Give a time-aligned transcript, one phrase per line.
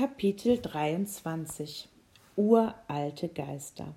[0.00, 1.86] Kapitel 23
[2.34, 3.94] Uralte Geister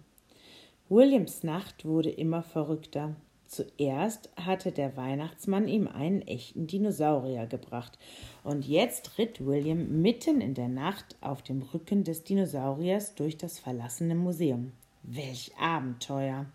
[0.89, 3.15] Williams Nacht wurde immer verrückter.
[3.45, 7.97] Zuerst hatte der Weihnachtsmann ihm einen echten Dinosaurier gebracht,
[8.43, 13.60] und jetzt ritt William mitten in der Nacht auf dem Rücken des Dinosauriers durch das
[13.60, 14.74] verlassene Museum.
[15.04, 16.48] Welch Abenteuer!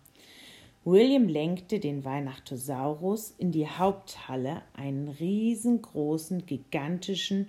[0.85, 7.47] William lenkte den Weihnachtosaurus in die Haupthalle, einen riesengroßen, gigantischen,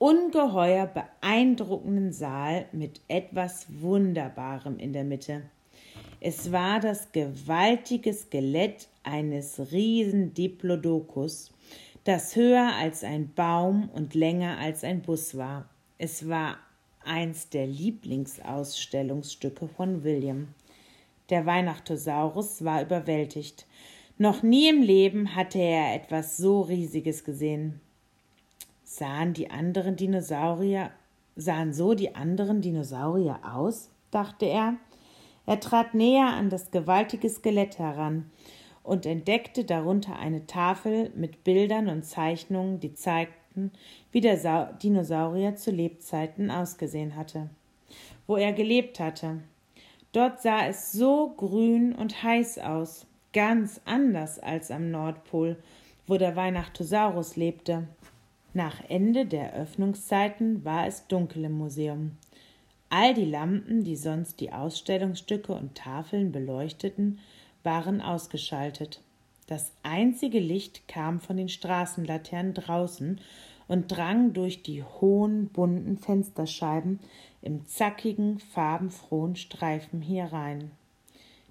[0.00, 5.42] ungeheuer beeindruckenden Saal mit etwas Wunderbarem in der Mitte.
[6.20, 11.52] Es war das gewaltige Skelett eines riesen Diplodocus,
[12.04, 15.68] das höher als ein Baum und länger als ein Bus war.
[15.98, 16.56] Es war
[17.04, 20.48] eins der Lieblingsausstellungsstücke von William.
[21.28, 23.66] Der Weihnachtosaurus war überwältigt.
[24.16, 27.82] Noch nie im Leben hatte er etwas so Riesiges gesehen.
[28.92, 30.90] Sahen die anderen Dinosaurier,
[31.36, 33.88] sahen so die anderen Dinosaurier aus?
[34.10, 34.78] dachte er.
[35.46, 38.28] Er trat näher an das gewaltige Skelett heran
[38.82, 43.70] und entdeckte darunter eine Tafel mit Bildern und Zeichnungen, die zeigten,
[44.10, 47.48] wie der Sa Dinosaurier zu Lebzeiten ausgesehen hatte,
[48.26, 49.38] wo er gelebt hatte.
[50.10, 55.62] Dort sah es so grün und heiß aus, ganz anders als am Nordpol,
[56.08, 57.86] wo der Weihnachtosaurus lebte.
[58.52, 62.12] Nach Ende der Öffnungszeiten war es dunkel im Museum.
[62.88, 67.20] All die Lampen, die sonst die Ausstellungsstücke und Tafeln beleuchteten,
[67.62, 69.00] waren ausgeschaltet.
[69.46, 73.20] Das einzige Licht kam von den Straßenlaternen draußen
[73.68, 76.98] und drang durch die hohen, bunten Fensterscheiben
[77.42, 80.72] im zackigen, farbenfrohen Streifen herein.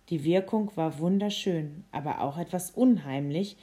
[0.10, 3.56] Die Wirkung war wunderschön, aber auch etwas unheimlich,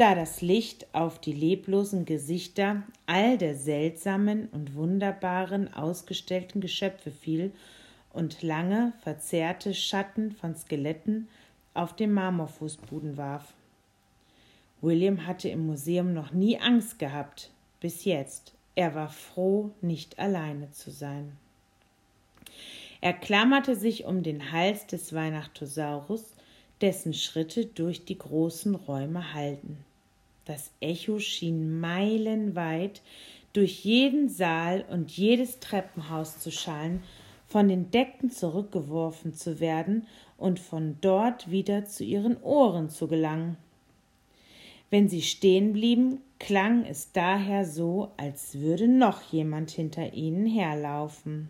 [0.00, 7.52] da das Licht auf die leblosen Gesichter all der seltsamen und wunderbaren ausgestellten Geschöpfe fiel
[8.14, 11.28] und lange, verzerrte Schatten von Skeletten
[11.74, 13.52] auf dem Marmorfußboden warf.
[14.80, 17.50] William hatte im Museum noch nie Angst gehabt,
[17.80, 18.54] bis jetzt.
[18.76, 21.36] Er war froh, nicht alleine zu sein.
[23.02, 26.32] Er klammerte sich um den Hals des Weihnachtosaurus,
[26.80, 29.89] dessen Schritte durch die großen Räume hallten.
[30.44, 33.02] Das Echo schien meilenweit
[33.52, 37.02] durch jeden Saal und jedes Treppenhaus zu schallen,
[37.46, 40.06] von den Decken zurückgeworfen zu werden
[40.38, 43.56] und von dort wieder zu ihren Ohren zu gelangen.
[44.88, 51.48] Wenn sie stehen blieben, klang es daher so, als würde noch jemand hinter ihnen herlaufen.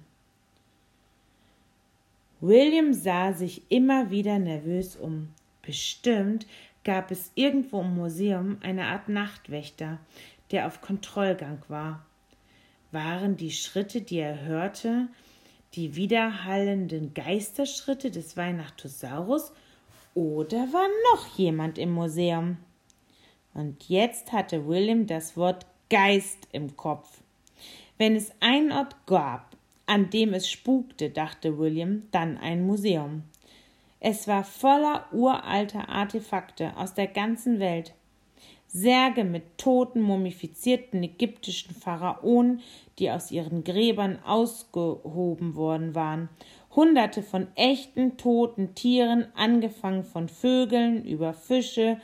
[2.41, 5.28] William sah sich immer wieder nervös um.
[5.62, 6.47] Bestimmt
[6.84, 9.98] gab es irgendwo im Museum eine Art Nachtwächter,
[10.50, 12.04] der auf Kontrollgang war.
[12.92, 15.08] Waren die Schritte, die er hörte,
[15.74, 19.52] die widerhallenden Geisterschritte des Weihnachtosaurus
[20.14, 22.56] oder war noch jemand im Museum?
[23.54, 27.20] Und jetzt hatte William das Wort Geist im Kopf.
[27.98, 33.24] Wenn es einen Ort gab, an dem es spukte, dachte William, dann ein Museum.
[34.00, 37.94] Es war voller uralter Artefakte aus der ganzen Welt.
[38.66, 42.60] Särge mit toten, mumifizierten ägyptischen Pharaonen,
[42.99, 46.31] die aus ihren Gräbern ausgehoben worden waren.
[46.75, 52.00] Hunderte von echten toten Tieren, angefangen von Vögeln über Fische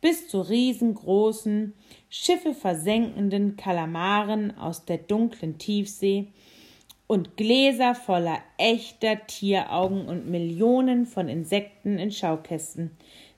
[0.00, 1.74] bis zu riesengroßen,
[2.08, 6.28] Schiffe versenkenden Kalamaren aus der dunklen Tiefsee,
[7.06, 12.90] und Gläser voller echter Tieraugen und Millionen von Insekten in Schaukästen.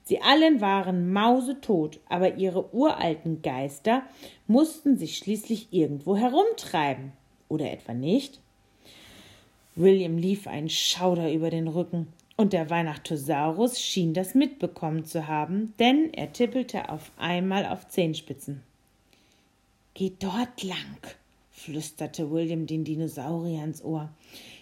[0.03, 4.03] Sie allen waren mausetot, aber ihre uralten Geister
[4.47, 7.11] mussten sich schließlich irgendwo herumtreiben.
[7.47, 8.39] Oder etwa nicht?
[9.75, 12.07] William lief ein Schauder über den Rücken,
[12.37, 18.63] und der Weihnachtosaurus schien das mitbekommen zu haben, denn er tippelte auf einmal auf Zehenspitzen.
[19.93, 20.97] Geh dort lang,
[21.59, 24.09] flüsterte William den Dinosaurier ins Ohr.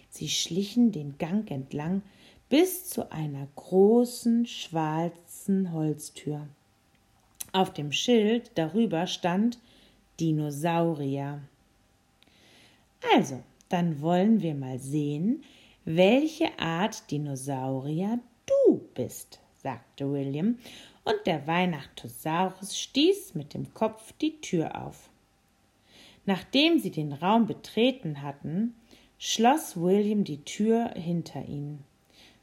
[0.09, 2.01] Sie schlichen den Gang entlang
[2.49, 6.47] bis zu einer großen schwarzen Holztür.
[7.53, 9.59] Auf dem Schild darüber stand
[10.19, 11.41] Dinosaurier.
[13.13, 15.43] Also, dann wollen wir mal sehen,
[15.85, 20.57] welche Art Dinosaurier du bist, sagte William,
[21.03, 25.09] und der Weihnachtosaurus stieß mit dem Kopf die Tür auf.
[26.27, 28.75] Nachdem sie den Raum betreten hatten,
[29.17, 31.85] schloss William die Tür hinter ihnen.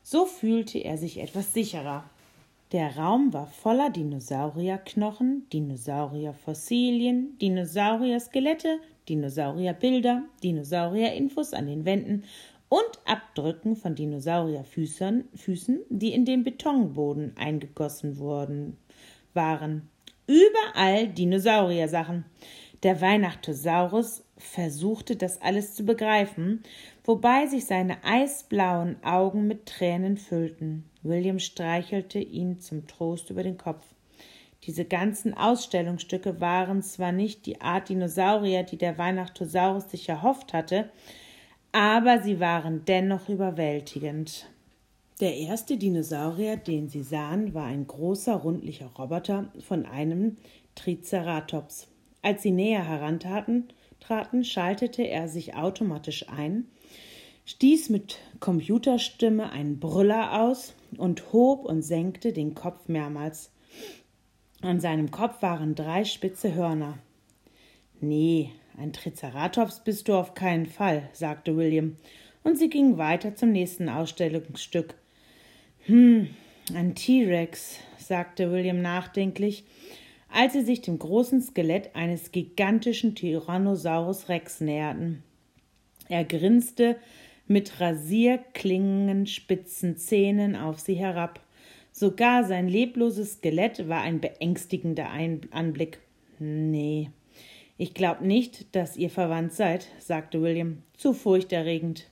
[0.02, 2.04] So fühlte er sich etwas sicherer.
[2.72, 12.24] Der Raum war voller Dinosaurierknochen, Dinosaurierfossilien, Dinosaurier-Skelette, Dinosaurierbilder, Dinosaurierinfos an den Wänden
[12.70, 18.78] und Abdrücken von Dinosaurierfüßen, Füßen, die in den Betonboden eingegossen worden
[19.34, 19.90] waren.
[20.26, 22.24] Überall Dinosauriersachen.
[22.84, 26.62] Der Weihnachtosaurus versuchte das alles zu begreifen,
[27.02, 30.84] wobei sich seine eisblauen Augen mit Tränen füllten.
[31.02, 33.86] William streichelte ihn zum Trost über den Kopf.
[34.64, 40.90] Diese ganzen Ausstellungsstücke waren zwar nicht die Art Dinosaurier, die der Weihnachtosaurus sich erhofft hatte,
[41.72, 44.50] aber sie waren dennoch überwältigend.
[45.20, 50.36] Der erste Dinosaurier, den sie sahen, war ein großer, rundlicher Roboter von einem
[50.74, 51.88] Triceratops.
[52.24, 53.68] Als sie näher herantraten,
[54.00, 56.64] traten, schaltete er sich automatisch ein,
[57.44, 63.52] stieß mit Computerstimme einen Brüller aus und hob und senkte den Kopf mehrmals.
[64.62, 66.96] An seinem Kopf waren drei spitze Hörner.
[68.00, 71.98] Nee, ein Triceratops bist du auf keinen Fall, sagte William,
[72.42, 74.94] und sie gingen weiter zum nächsten Ausstellungsstück.
[75.80, 76.30] Hm,
[76.72, 79.64] ein T-Rex, sagte William nachdenklich,
[80.34, 85.22] als sie sich dem großen Skelett eines gigantischen Tyrannosaurus Rex näherten.
[86.08, 86.96] Er grinste
[87.46, 91.40] mit rasierklingenden spitzen Zähnen auf sie herab.
[91.92, 95.08] Sogar sein lebloses Skelett war ein beängstigender
[95.52, 96.00] Anblick.
[96.40, 97.10] Nee,
[97.78, 102.10] ich glaube nicht, dass ihr verwandt seid, sagte William, zu furchterregend.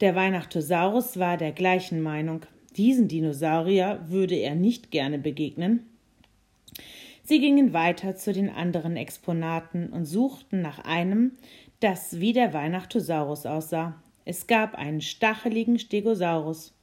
[0.00, 2.46] Der Weihnachtosaurus war der gleichen Meinung.
[2.76, 5.87] Diesen Dinosaurier würde er nicht gerne begegnen.
[7.28, 11.32] Sie gingen weiter zu den anderen Exponaten und suchten nach einem,
[11.80, 14.02] das wie der Weihnachtosaurus aussah.
[14.24, 16.74] Es gab einen stacheligen Stegosaurus.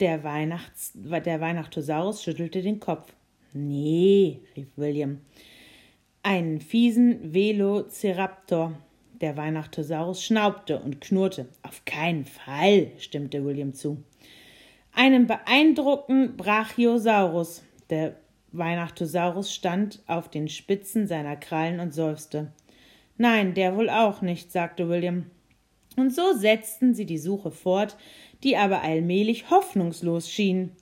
[0.00, 3.12] Der, Weihnachts der Weihnachtosaurus schüttelte den Kopf.
[3.52, 5.20] Nee, rief William
[6.22, 8.72] einen fiesen Velociraptor.
[9.20, 11.46] Der Weihnachtosaurus schnaubte und knurrte.
[11.62, 14.02] Auf keinen Fall, stimmte William zu.
[14.92, 17.62] Einen beeindruckten Brachiosaurus.
[17.88, 18.16] Der
[18.52, 22.52] Weihnachtosaurus stand auf den Spitzen seiner Krallen und seufzte.
[23.16, 25.26] Nein, der wohl auch nicht, sagte William.
[25.96, 27.96] Und so setzten sie die Suche fort,
[28.42, 30.72] die aber allmählich hoffnungslos schien.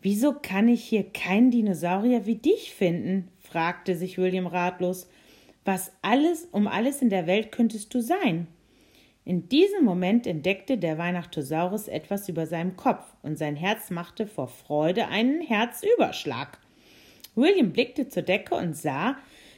[0.00, 3.28] Wieso kann ich hier keinen Dinosaurier wie dich finden?
[3.38, 5.08] fragte sich William ratlos.
[5.64, 8.48] Was alles um alles in der Welt könntest du sein?
[9.24, 14.48] In diesem Moment entdeckte der Weihnachtosaurus etwas über seinem Kopf und sein Herz machte vor
[14.48, 16.58] Freude einen Herzüberschlag.
[17.34, 19.16] William blickte zur Decke und sah,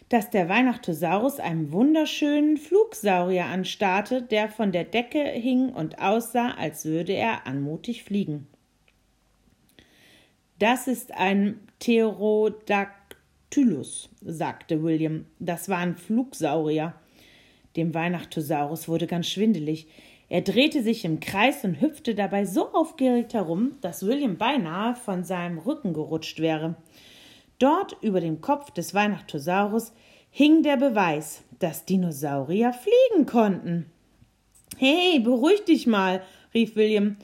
[0.08, 6.84] dass der Weihnachtosaurus einem wunderschönen Flugsaurier anstarrte, der von der Decke hing und aussah, als
[6.84, 8.46] würde er anmutig fliegen.
[10.58, 13.04] Das ist ein Pterodactyl
[13.54, 15.26] Tylus, sagte William.
[15.38, 16.92] Das war ein Flugsaurier.
[17.76, 19.86] Dem Weihnachtosaurus wurde ganz schwindelig.
[20.28, 25.22] Er drehte sich im Kreis und hüpfte dabei so aufgeregt herum, dass William beinahe von
[25.22, 26.74] seinem Rücken gerutscht wäre.
[27.58, 29.92] Dort über dem Kopf des Weihnachtosaurus
[30.30, 33.90] hing der Beweis, dass Dinosaurier fliegen konnten.
[34.76, 36.22] Hey, beruhig dich mal,
[36.52, 37.16] rief William.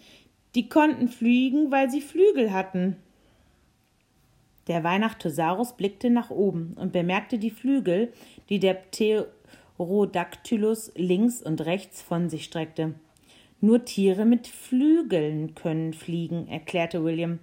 [0.55, 2.97] Die konnten fliegen, weil sie Flügel hatten.
[4.69, 8.13] Der Weihnachtosaurus blickte nach oben und bemerkte die Flügel,
[8.49, 12.95] die der Pterodactylus links und rechts von sich streckte.
[13.61, 17.41] Nur Tiere mit Flügeln können fliegen, erklärte William.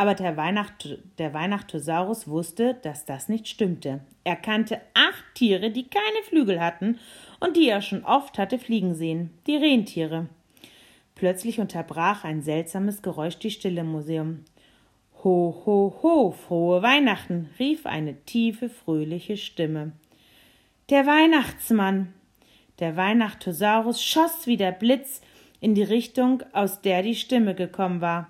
[0.00, 4.00] Aber der, Weihnacht, der Weihnachtosaurus wusste, dass das nicht stimmte.
[4.24, 6.98] Er kannte acht Tiere, die keine Flügel hatten
[7.38, 10.30] und die er schon oft hatte fliegen sehen, die Rentiere.
[11.16, 14.46] Plötzlich unterbrach ein seltsames Geräusch die Stille im Museum.
[15.22, 19.92] Ho, ho, ho, frohe Weihnachten, rief eine tiefe, fröhliche Stimme.
[20.88, 22.14] Der Weihnachtsmann.
[22.78, 25.20] Der Weihnachtosaurus schoss wie der Blitz
[25.60, 28.28] in die Richtung, aus der die Stimme gekommen war.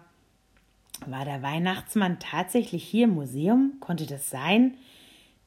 [1.06, 3.74] War der Weihnachtsmann tatsächlich hier im Museum?
[3.80, 4.74] Konnte das sein?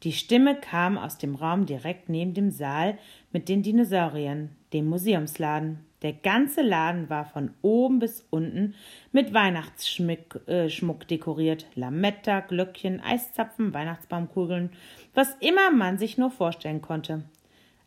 [0.04, 2.98] Die Stimme kam aus dem Raum direkt neben dem Saal
[3.32, 5.80] mit den Dinosauriern, dem Museumsladen.
[6.02, 8.76] Der ganze Laden war von oben bis unten
[9.14, 10.68] mit Weihnachtsschmuck äh,
[11.10, 11.68] dekoriert.
[11.76, 14.72] Lametta, Glöckchen, Eiszapfen, Weihnachtsbaumkugeln,
[15.14, 17.24] was immer man sich nur vorstellen konnte.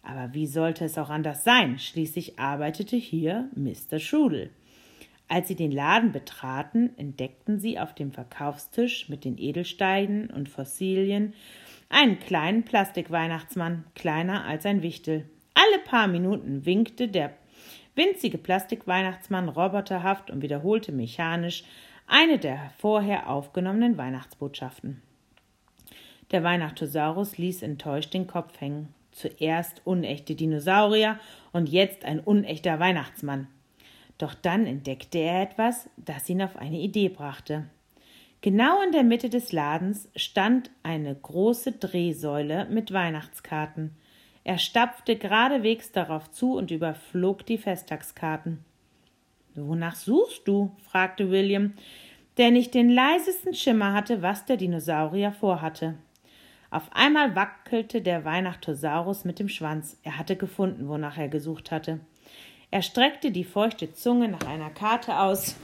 [0.02, 1.78] Aber wie sollte es auch anders sein?
[1.78, 3.98] Schließlich arbeitete hier Mr.
[3.98, 4.50] Schudel.
[5.28, 11.34] Als sie den Laden betraten, entdeckten sie auf dem Verkaufstisch mit den Edelsteinen und Fossilien
[11.88, 15.28] einen kleinen Plastikweihnachtsmann, kleiner als ein Wichtel.
[15.54, 17.32] Alle paar Minuten winkte der
[17.94, 21.64] winzige Plastikweihnachtsmann roboterhaft und wiederholte mechanisch
[22.06, 25.02] eine der vorher aufgenommenen Weihnachtsbotschaften.
[26.30, 28.94] Der Weihnachtosaurus ließ enttäuscht den Kopf hängen.
[29.12, 31.18] Zuerst unechte Dinosaurier
[31.52, 33.48] und jetzt ein unechter Weihnachtsmann.
[34.18, 37.64] Doch dann entdeckte er etwas, das ihn auf eine Idee brachte.
[38.40, 43.96] Genau in der Mitte des Ladens stand eine große Drehsäule mit Weihnachtskarten.
[44.44, 48.64] Er stapfte geradewegs darauf zu und überflog die Festtagskarten.
[49.56, 50.70] Wonach suchst du?
[50.88, 51.72] fragte William,
[52.36, 55.94] der nicht den leisesten Schimmer hatte, was der Dinosaurier vorhatte.
[56.70, 59.98] Auf einmal wackelte der Weihnachtosaurus mit dem Schwanz.
[60.02, 62.00] Er hatte gefunden, wonach er gesucht hatte.
[62.76, 65.56] Er streckte die feuchte Zunge nach einer Karte aus,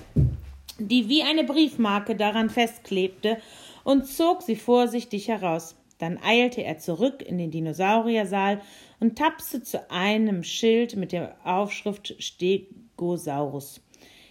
[0.79, 3.37] die wie eine Briefmarke daran festklebte,
[3.85, 5.77] und zog sie vorsichtig heraus.
[5.99, 8.63] Dann eilte er zurück in den Dinosauriersaal
[8.99, 13.83] und tapste zu einem Schild mit der Aufschrift Stegosaurus.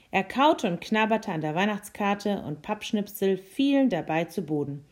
[0.10, 4.84] Er kaute und knabberte an der Weihnachtskarte und Pappschnipsel fielen dabei zu Boden.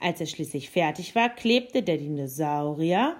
[0.00, 3.14] Als er schließlich fertig war, klebte der Dinosaurier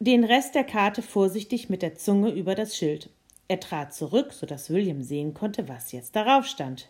[0.00, 3.10] den Rest der Karte vorsichtig mit der Zunge über das Schild.
[3.48, 6.88] Er trat zurück, so dass William sehen konnte, was jetzt darauf stand.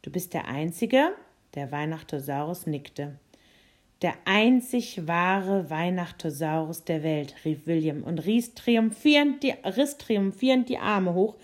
[0.00, 1.10] Du bist der Einzige?
[1.54, 3.18] Der Weihnachtosaurus nickte.
[4.00, 10.78] Der einzig wahre Weihnachtosaurus der Welt, rief William und riss triumphierend die, riss triumphierend die
[10.78, 11.36] Arme hoch,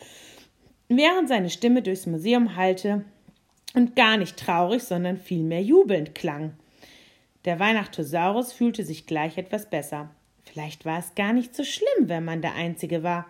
[0.88, 3.04] während seine Stimme durchs Museum hallte
[3.74, 6.54] und gar nicht traurig, sondern vielmehr jubelnd klang.
[7.44, 10.10] Der Weihnachtosaurus fühlte sich gleich etwas besser.
[10.42, 13.26] Vielleicht war es gar nicht so schlimm, wenn man der Einzige war.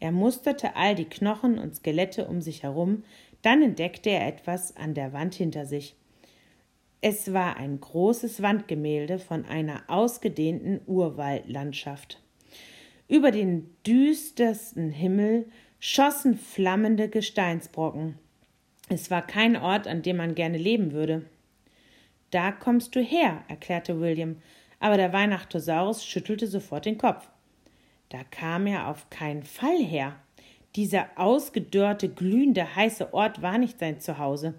[0.00, 3.04] Er musterte all die Knochen und Skelette um sich herum,
[3.42, 5.94] dann entdeckte er etwas an der Wand hinter sich.
[7.00, 12.20] Es war ein großes Wandgemälde von einer ausgedehnten Urwaldlandschaft.
[13.08, 15.46] Über den düstersten Himmel
[15.78, 18.18] schossen flammende Gesteinsbrocken.
[18.88, 21.24] Es war kein Ort, an dem man gerne leben würde.
[22.30, 24.36] Da kommst du her, erklärte William,
[24.78, 27.28] aber der Weihnachtosaurus schüttelte sofort den Kopf.
[28.10, 30.16] Da kam er auf keinen Fall her.
[30.76, 34.54] Dieser ausgedörrte, glühende, heiße Ort war nicht sein Zuhause.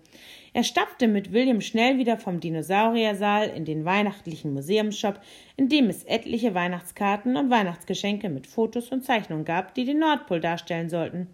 [0.51, 5.22] Er stapfte mit William schnell wieder vom Dinosauriersaal in den weihnachtlichen Museumsshop,
[5.55, 10.41] in dem es etliche Weihnachtskarten und Weihnachtsgeschenke mit Fotos und Zeichnungen gab, die den Nordpol
[10.41, 11.27] darstellen sollten.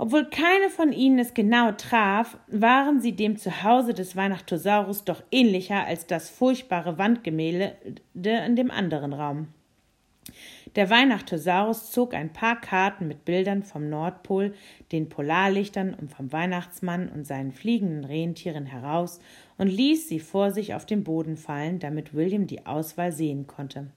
[0.00, 5.84] Obwohl keine von ihnen es genau traf, waren sie dem Zuhause des Weihnachtosaurus doch ähnlicher
[5.84, 7.76] als das furchtbare Wandgemälde
[8.14, 9.48] in dem anderen Raum.
[10.76, 14.54] Der Weihnachtosaurus zog ein paar Karten mit Bildern vom Nordpol,
[14.92, 19.18] den Polarlichtern und vom Weihnachtsmann und seinen fliegenden Rentieren heraus
[19.56, 23.88] und ließ sie vor sich auf den Boden fallen, damit William die Auswahl sehen konnte.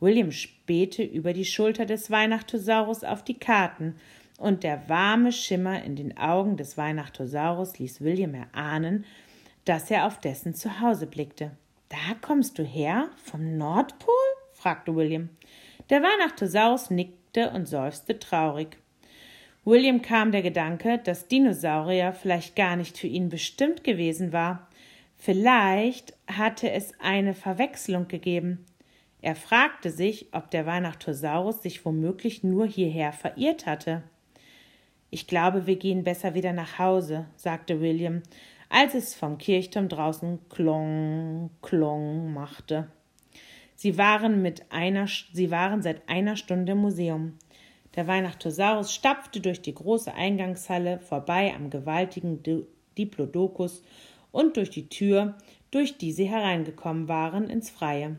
[0.00, 3.96] William spähte über die Schulter des Weihnachtosaurus auf die Karten
[4.38, 9.04] und der warme Schimmer in den Augen des Weihnachtosaurus ließ William erahnen,
[9.64, 11.52] dass er auf dessen Zuhause blickte.
[11.88, 13.08] Da kommst du her?
[13.16, 14.14] Vom Nordpol?
[14.52, 15.30] fragte William.
[15.90, 18.78] Der Weihnachtosaurus nickte und seufzte traurig.
[19.64, 24.68] William kam der Gedanke, dass Dinosaurier vielleicht gar nicht für ihn bestimmt gewesen war.
[25.16, 28.64] Vielleicht hatte es eine Verwechslung gegeben.
[29.22, 34.04] Er fragte sich, ob der Weihnachtosaurus sich womöglich nur hierher verirrt hatte.
[35.10, 38.22] Ich glaube, wir gehen besser wieder nach Hause, sagte William,
[38.68, 42.90] als es vom Kirchturm draußen klong, klong machte.
[43.76, 47.38] Sie waren mit einer, sie waren seit einer Stunde im Museum.
[47.94, 52.42] Der Weihnachtosaurus stapfte durch die große Eingangshalle vorbei am gewaltigen
[52.98, 53.82] Diplodocus
[54.32, 55.36] und durch die Tür,
[55.70, 58.16] durch die sie hereingekommen waren, ins Freie.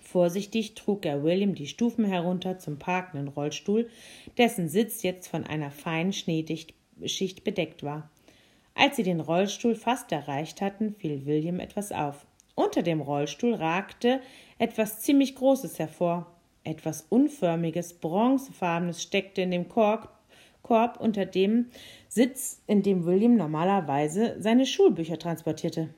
[0.00, 3.88] Vorsichtig trug er William die Stufen herunter zum parkenden Rollstuhl,
[4.38, 8.10] dessen Sitz jetzt von einer feinen Schneeschicht bedeckt war.
[8.74, 12.26] Als sie den Rollstuhl fast erreicht hatten, fiel William etwas auf.
[12.54, 14.20] Unter dem Rollstuhl ragte
[14.58, 16.32] etwas ziemlich Großes hervor.
[16.64, 20.10] Etwas Unförmiges, Bronzefarbenes steckte in dem Korb,
[20.62, 21.66] Korb unter dem
[22.08, 25.90] Sitz, in dem William normalerweise seine Schulbücher transportierte.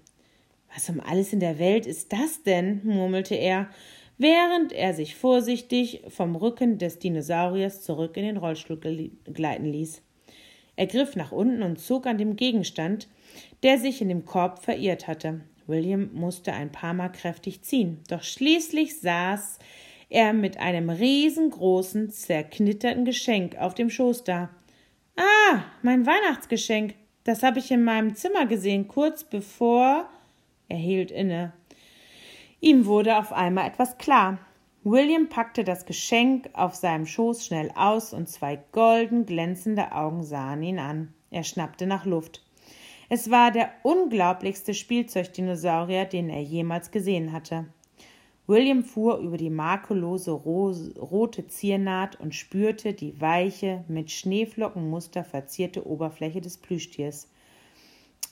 [0.78, 2.82] Was um alles in der Welt ist das denn?
[2.84, 3.68] murmelte er,
[4.16, 8.78] während er sich vorsichtig vom Rücken des Dinosauriers zurück in den Rollstuhl
[9.24, 10.00] gleiten ließ.
[10.76, 13.08] Er griff nach unten und zog an dem Gegenstand,
[13.64, 15.40] der sich in dem Korb verirrt hatte.
[15.66, 19.58] William musste ein paar Mal kräftig ziehen, doch schließlich saß
[20.10, 24.48] er mit einem riesengroßen, zerknitterten Geschenk auf dem Schoß da.
[25.16, 26.94] Ah, mein Weihnachtsgeschenk.
[27.24, 30.08] Das habe ich in meinem Zimmer gesehen, kurz bevor.
[30.68, 31.52] Er hielt inne.
[32.60, 34.38] Ihm wurde auf einmal etwas klar.
[34.84, 40.62] William packte das Geschenk auf seinem Schoß schnell aus und zwei golden glänzende Augen sahen
[40.62, 41.14] ihn an.
[41.30, 42.44] Er schnappte nach Luft.
[43.08, 47.66] Es war der unglaublichste Spielzeugdinosaurier, den er jemals gesehen hatte.
[48.46, 56.40] William fuhr über die makellose rote Ziernaht und spürte die weiche, mit Schneeflockenmuster verzierte Oberfläche
[56.40, 57.30] des Plüschtiers.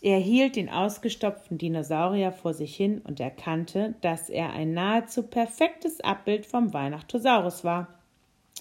[0.06, 6.00] Er hielt den ausgestopften Dinosaurier vor sich hin und erkannte, dass er ein nahezu perfektes
[6.00, 7.88] Abbild vom Weihnachtosaurus war.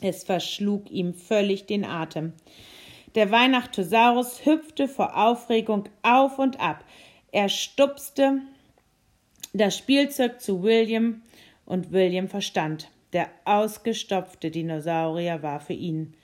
[0.02, 2.34] Es verschlug ihm völlig den Atem.
[3.14, 6.84] Der Weihnachtosaurus hüpfte vor Aufregung auf und ab.
[7.32, 8.42] Er stupste
[9.54, 11.22] das Spielzeug zu William
[11.68, 12.90] und William verstand.
[13.14, 16.16] Der ausgestopfte Dinosaurier war für ihn.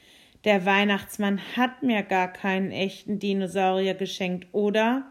[0.43, 5.05] Der Weihnachtsmann hat mir gar keinen echten Dinosaurier geschenkt, oder?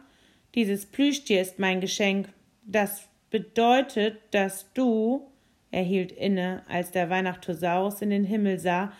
[0.54, 2.28] Dieses Plüschtier ist mein Geschenk.
[2.64, 5.26] Das bedeutet, dass du.
[5.70, 8.92] Er hielt inne, als der Weihnachtosaurus in den Himmel sah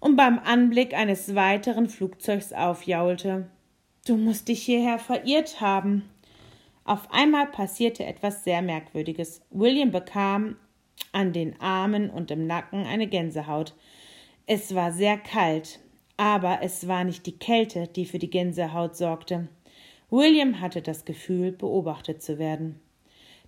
[0.00, 3.48] und beim Anblick eines weiteren Flugzeugs aufjaulte.
[4.06, 6.08] Du musst dich hierher verirrt haben.
[6.84, 9.42] Auf einmal passierte etwas sehr Merkwürdiges.
[9.50, 10.56] William bekam
[11.12, 13.74] an den Armen und im Nacken eine Gänsehaut.
[14.50, 15.78] Es war sehr kalt,
[16.16, 19.48] aber es war nicht die Kälte, die für die Gänsehaut sorgte.
[20.08, 22.80] William hatte das Gefühl, beobachtet zu werden.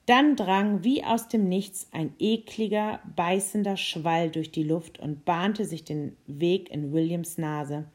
[0.05, 5.65] Dann drang wie aus dem Nichts ein ekliger, beißender Schwall durch die Luft und bahnte
[5.65, 7.87] sich den Weg in Williams Nase.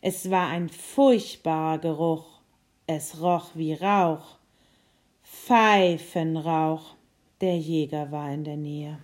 [0.00, 2.40] Es war ein furchtbarer Geruch.
[2.86, 4.38] Es roch wie Rauch.
[5.22, 6.94] Pfeifenrauch.
[7.42, 9.00] Der Jäger war in der Nähe.